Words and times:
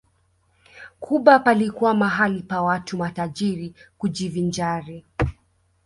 Cuba 0.99 1.39
palikuwa 1.39 1.93
mahala 1.93 2.41
pa 2.47 2.61
watu 2.61 2.97
matajiri 2.97 3.73
kujivinjari 3.97 5.05